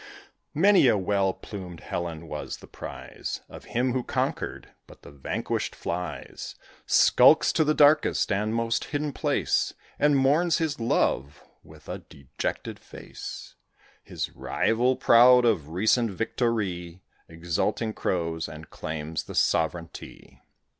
[0.55, 5.75] Many a well plumed Helen was the prize Of him who conquered; but the vanquished
[5.75, 6.55] flies
[6.87, 10.79] Skulks to the darkest and most hidden place, [Illustration: THE TWO FOWLS.] And mourns his
[10.79, 13.53] love with a dejected face.
[14.03, 20.41] His rival, proud of recent victory, Exulting crows, and claims the sovereignty.